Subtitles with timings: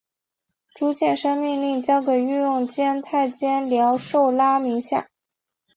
[0.73, 5.11] 朱见深命令交给御用监太监廖寿拉名下。